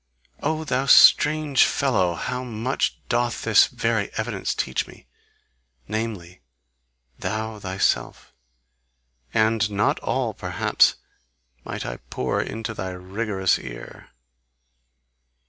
"O 0.41 0.63
thou 0.63 0.87
strange 0.87 1.63
fellow, 1.63 2.15
how 2.15 2.43
much 2.43 2.99
doth 3.07 3.43
this 3.43 3.67
very 3.67 4.11
evidence 4.17 4.55
teach 4.55 4.87
me 4.87 5.05
namely, 5.87 6.41
thou 7.19 7.59
thyself! 7.59 8.33
And 9.31 9.69
not 9.69 9.99
all, 9.99 10.33
perhaps, 10.33 10.95
might 11.63 11.85
I 11.85 11.97
pour 12.09 12.41
into 12.41 12.73
thy 12.73 12.89
rigorous 12.93 13.59
ear! 13.59 14.09